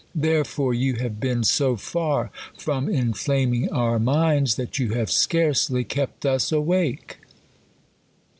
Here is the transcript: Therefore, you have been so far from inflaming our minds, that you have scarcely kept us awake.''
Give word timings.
Therefore, 0.15 0.73
you 0.73 0.95
have 0.95 1.19
been 1.19 1.43
so 1.43 1.75
far 1.75 2.31
from 2.57 2.89
inflaming 2.89 3.69
our 3.69 3.99
minds, 3.99 4.55
that 4.55 4.79
you 4.79 4.95
have 4.95 5.11
scarcely 5.11 5.83
kept 5.83 6.25
us 6.25 6.51
awake.'' 6.51 7.17